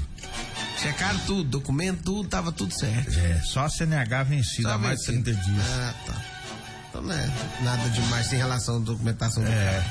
Checaram 0.79 1.17
tudo, 1.19 1.43
documento, 1.49 2.03
tudo, 2.03 2.27
tava 2.29 2.51
tudo 2.51 2.73
certo. 2.77 3.17
É, 3.17 3.39
só 3.45 3.65
a 3.65 3.69
CNH 3.69 4.23
vencida 4.23 4.69
há 4.69 4.71
Só 4.73 4.77
mais 4.77 4.99
de 4.99 5.05
vencido. 5.07 5.23
30 5.23 5.43
dias. 5.43 5.65
Ah, 5.69 5.93
tá. 6.05 6.21
Então 6.89 7.01
não 7.03 7.13
é 7.13 7.31
nada 7.61 7.89
demais 7.89 8.31
em 8.33 8.35
relação 8.37 8.75
à 8.75 8.79
documentação 8.79 9.43
do 9.43 9.49
É. 9.49 9.83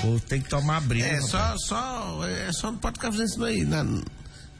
Pô, 0.00 0.20
tem 0.20 0.40
que 0.40 0.48
tomar 0.48 0.80
briga. 0.80 1.06
É, 1.06 1.20
só, 1.20 1.56
só, 1.58 2.24
é, 2.26 2.52
só 2.52 2.70
não 2.70 2.78
pode 2.78 2.94
ficar 2.94 3.10
fazendo 3.10 3.28
isso 3.28 3.44
aí 3.44 3.64
na, 3.64 3.84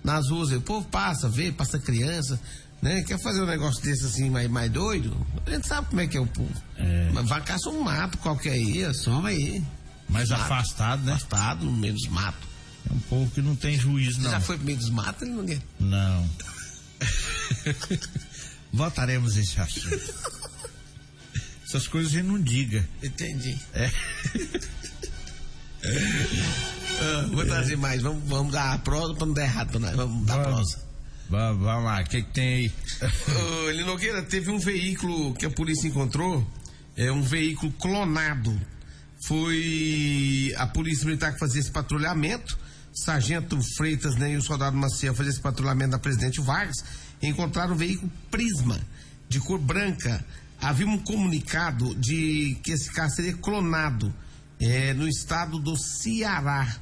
nas 0.02 0.28
ruas. 0.28 0.50
aí. 0.50 0.56
O 0.56 0.62
povo 0.62 0.86
passa, 0.88 1.28
vê, 1.28 1.52
passa 1.52 1.78
criança, 1.78 2.40
né? 2.82 3.02
Quer 3.02 3.18
fazer 3.18 3.42
um 3.42 3.46
negócio 3.46 3.82
desse 3.82 4.06
assim, 4.06 4.30
mais, 4.30 4.48
mais 4.48 4.70
doido? 4.70 5.16
A 5.46 5.50
gente 5.50 5.66
sabe 5.66 5.88
como 5.88 6.00
é 6.00 6.06
que 6.06 6.16
é 6.16 6.20
o 6.20 6.26
povo. 6.26 6.62
É. 6.76 7.10
Mas 7.12 7.28
vai 7.28 7.40
caçar 7.42 7.72
um 7.72 7.82
mato 7.82 8.18
qualquer 8.18 8.52
aí, 8.52 8.94
soma 8.94 9.28
aí. 9.28 9.62
Mais 10.08 10.30
Mato. 10.30 10.42
afastado, 10.42 11.02
né? 11.02 11.12
Afastado, 11.12 11.64
no 11.64 11.72
meio 11.72 11.92
dos 11.92 12.08
matos. 12.08 12.48
É 12.88 12.94
um 12.94 13.00
povo 13.00 13.30
que 13.30 13.42
não 13.42 13.54
tem 13.54 13.78
juízo, 13.78 14.22
não. 14.22 14.30
já 14.30 14.40
foi 14.40 14.56
pro 14.56 14.64
meio 14.64 14.78
dos 14.78 14.88
matos, 14.88 15.22
ele 15.22 15.32
não 15.32 15.44
quer? 15.44 15.60
Não. 15.78 16.30
Voltaremos 18.72 19.36
esse 19.36 19.60
assunto. 19.60 19.88
Essas 21.68 21.86
coisas 21.86 22.10
a 22.12 22.16
gente 22.16 22.26
não 22.26 22.40
diga. 22.40 22.88
Entendi. 23.02 23.58
É. 23.74 23.90
Ah, 27.00 27.28
vou 27.30 27.44
trazer 27.46 27.76
mais, 27.76 28.02
vamos, 28.02 28.28
vamos 28.28 28.52
dar 28.52 28.72
a 28.74 28.78
prosa 28.78 29.14
pra 29.14 29.24
não 29.26 29.32
dar 29.32 29.44
errado 29.44 29.78
nós. 29.78 29.94
Vamos 29.94 30.26
dar 30.26 30.40
a 30.40 30.44
prosa. 30.44 30.78
Va- 31.30 31.52
Vamos 31.52 31.84
lá, 31.84 32.00
o 32.00 32.04
que, 32.04 32.22
que 32.22 32.32
tem 32.32 32.48
aí? 32.54 32.72
Ô, 33.64 33.70
Eli 33.70 33.84
Nogueira, 33.84 34.22
teve 34.22 34.50
um 34.50 34.58
veículo 34.58 35.32
que 35.34 35.46
a 35.46 35.50
polícia 35.50 35.86
encontrou, 35.86 36.44
é 36.96 37.12
um 37.12 37.22
veículo 37.22 37.70
clonado. 37.72 38.58
Foi 39.26 40.52
a 40.56 40.66
polícia 40.66 41.04
militar 41.06 41.32
que 41.32 41.38
fazia 41.38 41.60
esse 41.60 41.70
patrulhamento, 41.70 42.58
Sargento 42.92 43.56
Freitas 43.76 44.16
né, 44.16 44.32
e 44.32 44.36
o 44.36 44.42
soldado 44.42 44.76
Maciel 44.76 45.14
faziam 45.14 45.30
esse 45.32 45.40
patrulhamento 45.40 45.92
da 45.92 45.98
Presidente 45.98 46.40
Vargas, 46.40 46.76
encontraram 47.22 47.74
um 47.74 47.76
veículo 47.76 48.10
Prisma, 48.30 48.80
de 49.28 49.38
cor 49.38 49.58
branca. 49.60 50.24
Havia 50.60 50.86
um 50.86 50.98
comunicado 50.98 51.94
de 51.94 52.56
que 52.62 52.72
esse 52.72 52.90
carro 52.92 53.10
seria 53.10 53.34
clonado. 53.34 54.12
é, 54.60 54.92
no 54.92 55.06
estado 55.06 55.58
do 55.60 55.76
Ceará. 55.76 56.76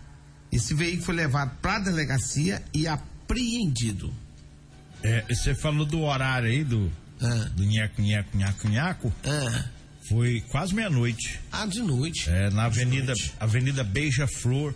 Esse 0.51 0.73
veículo 0.73 1.03
foi 1.05 1.15
levado 1.15 1.51
para 1.61 1.77
a 1.77 1.79
delegacia 1.81 2.63
e 2.73 2.87
apreendido. 2.89 4.11
É, 5.03 5.23
você 5.29 5.55
falou 5.55 5.85
do 5.85 6.01
horário 6.01 6.49
aí 6.49 6.65
do, 6.65 6.91
Ah, 7.21 7.51
do 7.55 7.65
nheco, 7.65 8.01
nheco, 8.01 8.35
nhaco, 8.37 8.69
nhaco. 8.69 9.13
ah, 9.27 9.65
Foi 10.09 10.41
quase 10.49 10.75
meia-noite. 10.75 11.39
ah, 11.53 11.67
de 11.67 11.81
noite. 11.83 12.31
É, 12.31 12.49
na 12.49 12.69
De 12.69 12.81
Avenida, 12.81 13.07
noite. 13.09 13.35
Avenida 13.39 13.85
Beija-Flor, 13.85 14.75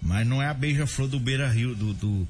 mas 0.00 0.24
não 0.24 0.40
é 0.40 0.46
a 0.46 0.54
Beija-Flor 0.54 1.08
do 1.08 1.18
Beira 1.18 1.48
Rio, 1.50 1.74
do, 1.74 1.92
do- 1.94 2.28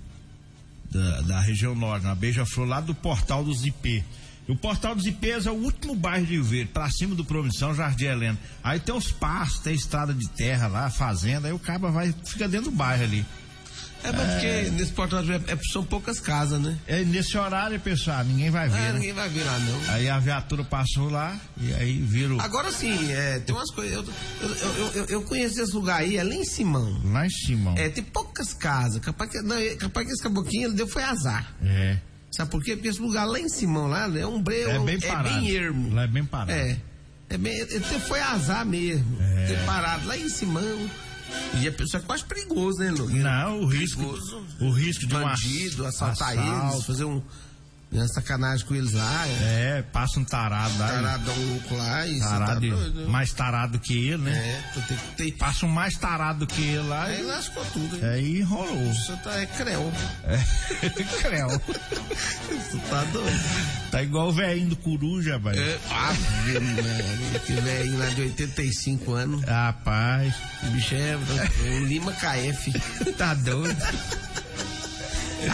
da, 0.90 1.20
da 1.20 1.40
região 1.40 1.74
norte, 1.74 2.04
na 2.04 2.14
Beija-Flor 2.14 2.66
lá 2.66 2.80
do 2.80 2.94
Portal 2.94 3.44
dos 3.44 3.66
IP. 3.66 4.02
O 4.48 4.56
Portal 4.56 4.94
dos 4.94 5.04
IPs 5.06 5.46
é 5.46 5.50
o 5.50 5.54
último 5.54 5.94
bairro 5.94 6.24
de 6.24 6.32
Rio 6.32 6.42
Verde, 6.44 6.70
pra 6.72 6.90
cima 6.90 7.14
do 7.14 7.22
Promissão, 7.24 7.74
Jardim 7.74 8.06
Helena. 8.06 8.38
Aí 8.64 8.80
tem 8.80 8.94
os 8.94 9.12
pastos, 9.12 9.60
tem 9.60 9.74
estrada 9.74 10.14
de 10.14 10.26
terra 10.30 10.66
lá, 10.68 10.88
fazenda, 10.90 11.48
aí 11.48 11.52
o 11.54 11.58
cara 11.58 11.78
vai, 11.90 12.14
fica 12.24 12.48
dentro 12.48 12.70
do 12.70 12.76
bairro 12.76 13.04
ali. 13.04 13.26
É, 14.02 14.12
mas 14.12 14.30
porque 14.32 14.70
nesse 14.70 14.92
portal 14.92 15.22
de- 15.24 15.32
é, 15.32 15.58
são 15.72 15.82
poucas 15.84 16.20
casas, 16.20 16.60
né? 16.62 16.78
É 16.86 17.02
nesse 17.04 17.36
horário, 17.36 17.78
pessoal, 17.80 18.24
ninguém 18.24 18.48
vai 18.48 18.68
ver. 18.68 18.76
Ah, 18.78 18.80
né? 18.80 18.92
ninguém 18.92 19.12
vai 19.12 19.28
ver 19.28 19.42
lá, 19.42 19.58
não. 19.58 19.92
Aí 19.92 20.08
a 20.08 20.18
viatura 20.20 20.62
passou 20.62 21.10
lá 21.10 21.36
e 21.60 21.74
aí 21.74 22.00
viram 22.00 22.40
Agora 22.40 22.70
sim, 22.70 23.12
é, 23.12 23.40
tem 23.40 23.52
umas 23.54 23.70
coisas. 23.72 23.96
Eu, 24.40 24.48
eu, 24.48 24.86
eu, 24.94 25.04
eu- 25.06 25.22
conheço 25.22 25.60
esse 25.60 25.72
lugar 25.74 26.00
aí, 26.00 26.16
é 26.16 26.22
lá 26.22 26.32
em 26.32 26.44
Simão. 26.44 27.02
lá 27.06 27.26
em 27.26 27.30
cima. 27.30 27.74
É, 27.76 27.88
tem 27.88 28.04
poucas 28.04 28.54
casas. 28.54 29.00
Capaz 29.00 29.30
que, 29.32 29.42
não, 29.42 29.56
é- 29.56 29.74
capaz 29.74 30.06
que 30.06 30.12
esse 30.12 30.22
caboclinho 30.22 30.68
ele 30.68 30.74
deu 30.76 30.86
foi 30.86 31.02
azar. 31.02 31.52
É. 31.60 31.98
Sabe 32.30 32.50
por 32.50 32.62
quê? 32.62 32.74
Porque 32.76 32.88
esse 32.88 33.00
lugar 33.00 33.24
lá 33.26 33.40
em 33.40 33.48
Simão, 33.48 33.86
lá, 33.88 34.04
é 34.18 34.26
um 34.26 34.40
breu, 34.42 34.70
É 34.70 34.78
bem 34.78 34.96
é 35.02 35.06
parado. 35.06 35.28
bem 35.40 35.50
ermo. 35.50 35.94
Lá 35.94 36.02
é 36.04 36.06
bem 36.06 36.24
parado. 36.24 36.52
É. 36.52 36.76
É 37.30 37.36
bem, 37.36 37.58
ele 37.58 37.80
foi 37.80 38.20
azar 38.20 38.64
mesmo. 38.64 39.16
É. 39.20 39.46
Ter 39.46 39.64
parado 39.66 40.06
lá 40.06 40.16
em 40.16 40.28
Simão. 40.28 40.90
E 41.60 41.68
a 41.68 41.72
pessoa 41.72 42.02
é 42.02 42.06
quase 42.06 42.24
perigoso, 42.24 42.78
né, 42.78 42.90
Lu? 42.90 43.08
Não, 43.10 43.60
o 43.60 43.66
risco, 43.66 44.00
Perigoso. 44.00 44.46
o 44.60 44.70
risco 44.70 45.06
de 45.06 45.14
um 45.14 45.20
Bandido, 45.20 45.86
assaltar 45.86 46.38
assalto. 46.38 46.72
eles, 46.74 46.86
fazer 46.86 47.04
um. 47.04 47.22
Uma 47.90 48.06
sacanagem 48.06 48.66
com 48.66 48.74
eles 48.74 48.92
lá. 48.92 49.26
É. 49.26 49.78
É, 49.78 49.82
passa 49.82 50.20
um 50.20 50.24
tarado 50.24 50.78
lá. 50.78 50.88
Taradão 50.88 51.34
louco 51.48 51.74
lá 51.74 52.06
e 52.06 52.20
tá 52.20 52.28
tarado, 52.28 52.60
doido. 52.60 53.08
mais 53.08 53.32
tarado 53.32 53.78
que 53.78 53.94
ele, 54.08 54.18
né? 54.18 54.32
É, 54.36 54.62
tu 54.74 54.82
tem 54.82 54.96
que 54.98 55.06
ter. 55.16 55.32
Passa 55.38 55.64
um 55.64 55.70
mais 55.70 55.96
tarado 55.96 56.46
que 56.46 56.60
ele 56.60 56.86
lá 56.86 57.04
Aí 57.04 57.20
e 57.20 57.22
lascou 57.22 57.64
tudo. 57.72 57.96
hein? 57.96 58.04
aí 58.04 58.38
enrolou. 58.40 58.92
Você 58.94 59.16
tá 59.16 59.40
é 59.40 59.46
creu. 59.46 59.92
É, 60.24 60.38
creu. 61.22 61.48
Você 61.48 62.78
tá 62.90 63.04
doido. 63.04 63.40
Tá 63.90 64.02
igual 64.02 64.28
o 64.28 64.32
velhinho 64.32 64.68
do 64.68 64.76
coruja, 64.76 65.38
velho. 65.38 65.58
É, 65.58 65.78
ave 65.90 66.60
Maria, 66.60 67.38
que 67.46 67.52
velhinho 67.54 67.98
lá 67.98 68.06
de 68.10 68.20
85 68.20 69.12
anos. 69.14 69.42
Rapaz, 69.44 70.34
O 70.62 70.66
bicho 70.72 70.94
é 70.94 71.16
um 71.16 71.84
Lima 71.86 72.12
KF. 72.12 73.12
tá 73.16 73.32
doido. 73.32 74.27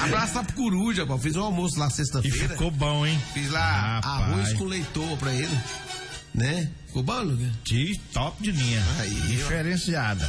Abraço 0.03 0.35
lá 0.37 0.45
pro 0.45 0.55
Coruja, 0.57 1.07
pô. 1.07 1.19
Fiz 1.19 1.37
um 1.37 1.43
almoço 1.43 1.79
lá 1.79 1.88
E 1.88 1.91
sexta-feira. 1.91 2.49
ficou 2.50 2.71
bom, 2.71 3.07
hein? 3.07 3.21
Fiz 3.33 3.50
lá 3.50 4.00
Rapaz. 4.03 4.23
arroz 4.23 4.53
com 4.55 4.64
leitoa 4.64 5.17
pra 5.17 5.33
ele. 5.33 5.59
Né? 6.35 6.69
Ficou 6.88 7.03
bom, 7.05 7.21
Lucas? 7.23 7.47
De 7.64 8.00
top 8.12 8.43
de 8.43 8.50
linha. 8.50 8.83
Aí. 8.99 9.11
Diferenciada. 9.29 10.29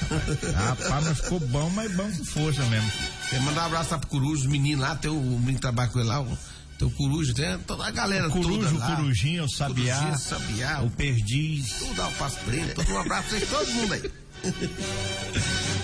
Rapaz, 0.55 1.03
mas 1.05 1.19
ficou 1.19 1.39
bom, 1.39 1.69
mas 1.71 1.91
bom 1.95 2.09
com 2.11 2.25
força 2.25 2.63
mesmo. 2.65 2.91
Quer 3.29 3.39
mandar 3.41 3.63
um 3.63 3.65
abraço 3.65 3.91
lá 3.91 3.97
pro 3.97 4.07
Coruja, 4.09 4.41
os 4.41 4.47
meninos 4.47 4.81
lá, 4.81 4.95
tem 4.95 5.09
o 5.09 5.15
menino 5.19 5.55
que 5.55 5.61
trabalha 5.61 5.89
com 5.89 5.99
ele 5.99 6.07
lá, 6.07 6.21
o, 6.21 6.37
tem 6.77 6.87
o 6.87 6.91
Coruja, 6.91 7.33
tem 7.33 7.57
toda 7.59 7.87
a 7.87 7.91
galera 7.91 8.29
Coruja, 8.29 8.69
toda 8.69 8.75
o 8.75 8.79
lá. 8.79 8.95
corujinha, 8.95 9.43
o 9.43 9.49
sabiá, 9.49 9.95
Corujinha, 9.97 10.17
sabiá, 10.19 10.81
o 10.83 10.91
perdiz. 10.91 11.71
tudo 11.79 12.01
alface 12.03 12.37
preto, 12.45 12.91
um 12.91 12.99
abraço 12.99 13.29
pra 13.29 13.39
todo 13.47 13.71
mundo 13.71 13.93
aí. 13.93 14.11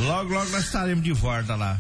Logo, 0.02 0.34
logo 0.34 0.50
nós 0.52 0.66
estaremos 0.66 1.04
de 1.04 1.14
volta 1.14 1.56
lá. 1.56 1.80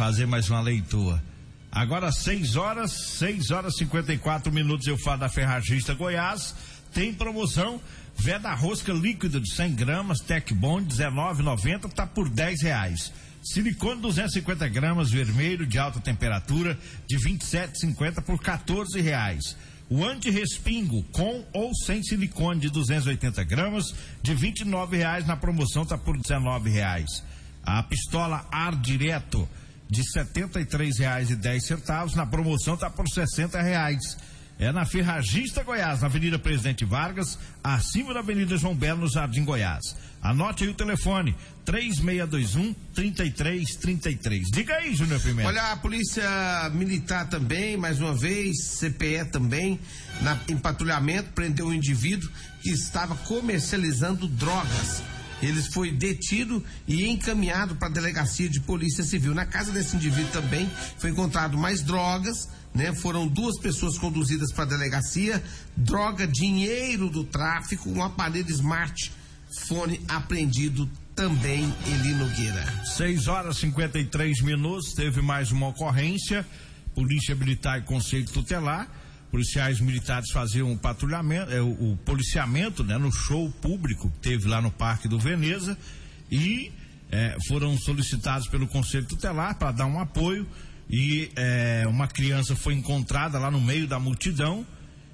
Fazer 0.00 0.24
mais 0.24 0.48
uma 0.48 0.62
leitura. 0.62 1.22
Agora 1.70 2.10
6 2.10 2.56
horas, 2.56 2.90
6 3.18 3.50
horas 3.50 3.74
e 3.74 3.80
54 3.80 4.50
minutos 4.50 4.86
eu 4.86 4.96
falo 4.96 5.20
da 5.20 5.28
Ferragista 5.28 5.92
Goiás. 5.92 6.54
Tem 6.90 7.12
promoção. 7.12 7.78
Veda 8.16 8.54
rosca 8.54 8.94
líquida 8.94 9.38
de 9.38 9.54
100 9.54 9.74
gramas, 9.74 10.20
Tec 10.20 10.54
Bond 10.54 10.88
19,90 10.88 11.92
tá 11.92 12.06
por 12.06 12.30
10 12.30 12.62
reais. 12.62 13.12
Silicone 13.42 14.00
250 14.00 14.66
gramas 14.68 15.10
vermelho 15.10 15.66
de 15.66 15.78
alta 15.78 16.00
temperatura 16.00 16.78
de 17.06 17.18
27,50 17.18 18.22
por 18.22 18.40
14 18.40 18.98
reais. 19.02 19.54
O 19.90 20.02
anti-respingo 20.02 21.02
com 21.12 21.44
ou 21.52 21.74
sem 21.74 22.02
silicone 22.02 22.58
de 22.58 22.70
280 22.70 23.44
gramas 23.44 23.94
de 24.22 24.34
29 24.34 24.96
reais 24.96 25.26
na 25.26 25.36
promoção 25.36 25.84
tá 25.84 25.98
por 25.98 26.16
19 26.16 26.70
reais. 26.70 27.22
A 27.62 27.82
pistola 27.82 28.48
ar 28.50 28.74
direto 28.74 29.46
de 29.90 30.02
R$ 30.02 30.24
73,10 30.24 32.14
na 32.14 32.24
promoção 32.24 32.76
tá 32.76 32.88
por 32.88 33.08
60 33.08 33.60
reais. 33.60 34.16
É 34.58 34.70
na 34.70 34.84
Ferragista 34.84 35.62
Goiás, 35.62 36.02
na 36.02 36.06
Avenida 36.06 36.38
Presidente 36.38 36.84
Vargas, 36.84 37.38
acima 37.64 38.12
da 38.12 38.20
Avenida 38.20 38.58
João 38.58 38.74
Belo, 38.74 39.00
no 39.00 39.08
Jardim 39.08 39.42
Goiás. 39.42 39.96
Anote 40.22 40.64
aí 40.64 40.70
o 40.70 40.74
telefone, 40.74 41.34
3621 41.64 42.74
3333. 42.94 44.48
Diga 44.52 44.74
aí, 44.74 44.94
Júnior 44.94 45.18
Pimenta. 45.18 45.48
Olha, 45.48 45.72
a 45.72 45.76
polícia 45.78 46.22
militar 46.74 47.26
também, 47.30 47.78
mais 47.78 48.02
uma 48.02 48.12
vez, 48.12 48.78
CPE 48.78 49.30
também, 49.32 49.80
na, 50.20 50.38
em 50.46 50.58
patrulhamento, 50.58 51.32
prendeu 51.32 51.68
um 51.68 51.72
indivíduo 51.72 52.30
que 52.60 52.68
estava 52.68 53.16
comercializando 53.16 54.28
drogas. 54.28 55.02
Ele 55.42 55.62
foi 55.72 55.90
detido 55.90 56.62
e 56.86 57.06
encaminhado 57.06 57.76
para 57.76 57.88
a 57.88 57.92
delegacia 57.92 58.48
de 58.48 58.60
polícia 58.60 59.02
civil. 59.02 59.34
Na 59.34 59.46
casa 59.46 59.72
desse 59.72 59.96
indivíduo 59.96 60.30
também 60.30 60.70
foi 60.98 61.10
encontrado 61.10 61.56
mais 61.56 61.82
drogas, 61.82 62.48
né? 62.74 62.92
Foram 62.94 63.26
duas 63.26 63.58
pessoas 63.58 63.98
conduzidas 63.98 64.52
para 64.52 64.64
a 64.64 64.68
delegacia, 64.68 65.42
droga, 65.76 66.26
dinheiro 66.26 67.08
do 67.08 67.24
tráfico, 67.24 67.90
um 67.90 68.02
aparelho 68.02 68.50
smartphone 68.50 70.00
apreendido 70.08 70.88
também, 71.14 71.72
Eli 71.86 72.14
Nogueira. 72.14 72.64
6 72.96 73.28
horas 73.28 73.56
e 73.56 73.60
53 73.60 74.42
minutos, 74.42 74.94
teve 74.94 75.20
mais 75.20 75.50
uma 75.50 75.68
ocorrência. 75.68 76.46
Polícia 76.94 77.34
Militar 77.34 77.78
e 77.78 77.82
Conselho 77.82 78.26
Tutelar. 78.26 78.88
Policiais 79.30 79.80
militares 79.80 80.30
faziam 80.30 80.72
o 80.72 80.78
patrulhamento, 80.78 81.52
é, 81.52 81.60
o, 81.60 81.92
o 81.92 81.96
policiamento 82.04 82.82
né, 82.82 82.98
no 82.98 83.12
show 83.12 83.50
público 83.62 84.10
que 84.10 84.18
teve 84.18 84.48
lá 84.48 84.60
no 84.60 84.70
Parque 84.70 85.06
do 85.06 85.18
Veneza 85.18 85.78
e 86.30 86.72
é, 87.10 87.36
foram 87.46 87.76
solicitados 87.78 88.48
pelo 88.48 88.66
Conselho 88.66 89.06
Tutelar 89.06 89.56
para 89.56 89.72
dar 89.72 89.86
um 89.86 90.00
apoio 90.00 90.46
e 90.88 91.30
é, 91.36 91.84
uma 91.86 92.08
criança 92.08 92.56
foi 92.56 92.74
encontrada 92.74 93.38
lá 93.38 93.50
no 93.50 93.60
meio 93.60 93.86
da 93.86 93.98
multidão 93.98 94.66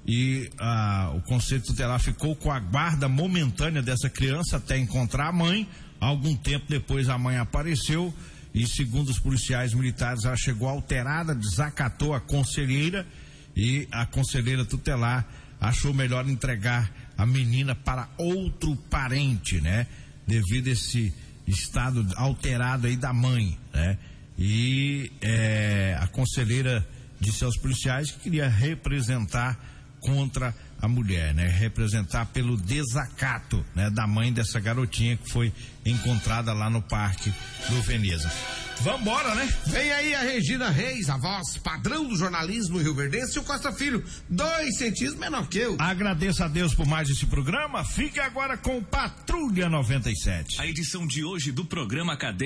e 0.07 0.49
ah, 0.57 1.11
o 1.15 1.21
Conselho 1.21 1.61
Tutelar 1.61 1.99
ficou 1.99 2.33
com 2.33 2.49
a 2.49 2.59
guarda 2.59 3.09
momentânea 3.09 3.81
dessa 3.81 4.09
criança 4.09 4.55
até 4.55 4.77
encontrar 4.77 5.27
a 5.27 5.31
mãe. 5.33 5.67
Algum 5.99 6.33
tempo 6.33 6.65
depois 6.69 7.09
a 7.09 7.17
mãe 7.17 7.37
apareceu 7.37 8.13
e, 8.53 8.65
segundo 8.65 9.09
os 9.09 9.19
policiais 9.19 9.73
militares, 9.73 10.23
ela 10.23 10.37
chegou 10.37 10.69
alterada, 10.69 11.35
desacatou 11.35 12.13
a 12.13 12.21
conselheira 12.21 13.05
e 13.57 13.87
a 13.91 14.05
conselheira 14.05 14.63
tutelar 14.63 15.27
achou 15.59 15.91
melhor 15.91 16.29
entregar 16.29 16.91
a 17.17 17.25
menina 17.25 17.73
para 17.73 18.07
outro 18.15 18.75
parente, 18.87 19.59
né? 19.59 19.87
Devido 20.27 20.67
a 20.67 20.73
esse 20.73 21.11
estado 21.47 22.05
alterado 22.15 22.85
aí 22.85 22.95
da 22.95 23.11
mãe, 23.11 23.57
né? 23.73 23.97
E 24.37 25.11
eh, 25.21 25.97
a 25.99 26.05
conselheira 26.05 26.87
disse 27.19 27.43
aos 27.43 27.57
policiais 27.57 28.11
que 28.11 28.19
queria 28.19 28.47
representar 28.47 29.59
contra 30.01 30.53
a 30.81 30.87
mulher, 30.87 31.33
né? 31.33 31.47
Representar 31.47 32.25
pelo 32.27 32.57
desacato, 32.57 33.65
né? 33.75 33.89
Da 33.89 34.05
mãe 34.05 34.31
dessa 34.31 34.59
garotinha 34.59 35.17
que 35.17 35.31
foi 35.31 35.51
encontrada 35.85 36.53
lá 36.53 36.69
no 36.69 36.81
Parque 36.81 37.33
do 37.69 37.81
Veneza. 37.81 38.31
Vambora, 38.81 39.33
né? 39.33 39.51
Vem 39.65 39.91
aí 39.91 40.13
a 40.13 40.21
Regina 40.21 40.69
Reis, 40.69 41.09
a 41.09 41.17
voz 41.17 41.57
padrão 41.57 42.07
do 42.07 42.15
jornalismo 42.15 42.77
Rio 42.77 42.93
Verdense, 42.93 43.35
e 43.35 43.39
o 43.39 43.43
Costa 43.43 43.71
Filho, 43.71 44.03
dois 44.29 44.77
centímetros 44.77 45.19
menor 45.19 45.47
que 45.47 45.57
eu. 45.57 45.77
Agradeço 45.79 46.43
a 46.43 46.47
Deus 46.47 46.75
por 46.75 46.85
mais 46.85 47.09
esse 47.09 47.25
programa. 47.25 47.83
Fique 47.83 48.19
agora 48.19 48.55
com 48.55 48.83
Patrulha 48.83 49.67
97. 49.67 50.61
A 50.61 50.67
edição 50.67 51.07
de 51.07 51.23
hoje 51.23 51.51
do 51.51 51.65
programa 51.65 52.15
Cadeia 52.15 52.37